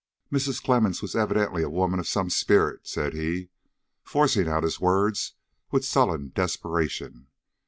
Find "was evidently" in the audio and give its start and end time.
1.03-1.61